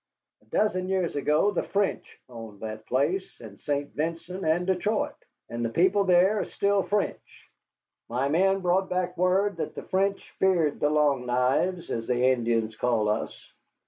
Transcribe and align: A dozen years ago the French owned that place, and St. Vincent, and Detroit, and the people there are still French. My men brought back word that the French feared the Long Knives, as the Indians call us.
A 0.41 0.45
dozen 0.45 0.87
years 0.89 1.15
ago 1.15 1.51
the 1.51 1.61
French 1.61 2.17
owned 2.27 2.61
that 2.61 2.87
place, 2.87 3.39
and 3.39 3.59
St. 3.59 3.91
Vincent, 3.93 4.43
and 4.43 4.65
Detroit, 4.65 5.13
and 5.47 5.63
the 5.63 5.69
people 5.69 6.05
there 6.05 6.39
are 6.39 6.45
still 6.45 6.81
French. 6.81 7.51
My 8.09 8.27
men 8.27 8.61
brought 8.61 8.89
back 8.89 9.15
word 9.15 9.57
that 9.57 9.75
the 9.75 9.83
French 9.83 10.31
feared 10.39 10.79
the 10.79 10.89
Long 10.89 11.27
Knives, 11.27 11.91
as 11.91 12.07
the 12.07 12.25
Indians 12.31 12.75
call 12.75 13.09
us. 13.09 13.51